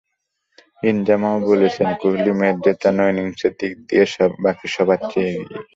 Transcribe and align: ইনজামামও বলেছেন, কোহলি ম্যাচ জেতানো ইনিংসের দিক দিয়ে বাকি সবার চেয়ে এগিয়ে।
ইনজামামও 0.83 1.39
বলেছেন, 1.49 1.87
কোহলি 2.01 2.31
ম্যাচ 2.39 2.55
জেতানো 2.65 3.03
ইনিংসের 3.11 3.53
দিক 3.59 3.73
দিয়ে 3.87 4.05
বাকি 4.43 4.67
সবার 4.75 4.99
চেয়ে 5.11 5.31
এগিয়ে। 5.33 5.61